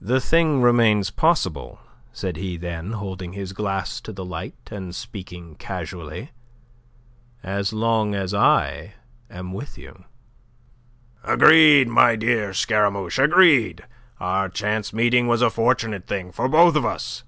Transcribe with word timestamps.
"The 0.00 0.18
thing 0.18 0.62
remains 0.62 1.10
possible," 1.10 1.78
said 2.10 2.38
he 2.38 2.56
then, 2.56 2.92
holding 2.92 3.34
his 3.34 3.52
glass 3.52 4.00
to 4.00 4.10
the 4.10 4.24
light, 4.24 4.54
and 4.70 4.94
speaking 4.94 5.56
casually, 5.56 6.30
"as 7.42 7.70
long 7.70 8.14
as 8.14 8.32
I 8.32 8.94
am 9.28 9.52
with 9.52 9.76
you." 9.76 10.04
"Agreed, 11.22 11.86
my 11.88 12.16
dear 12.16 12.54
Scaramouche, 12.54 13.18
agreed. 13.18 13.84
Our 14.20 14.48
chance 14.48 14.94
meeting 14.94 15.26
was 15.26 15.42
a 15.42 15.50
fortunate 15.50 16.06
thing 16.06 16.32
for 16.32 16.48
both 16.48 16.74
of 16.74 16.86
us." 16.86 17.22